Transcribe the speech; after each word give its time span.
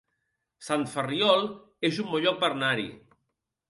Sant 0.67 0.85
Ferriol 0.95 1.47
es 1.91 2.03
un 2.07 2.11
bon 2.17 2.27
lloc 2.29 2.43
per 2.45 2.55
anar-hi 2.61 2.93